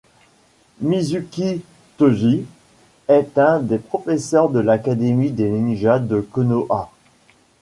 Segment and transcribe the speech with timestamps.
[0.79, 1.61] Mizuki
[1.97, 2.45] Tôji
[3.07, 6.89] est un des professeurs de l'Académie des ninjas de Konoha.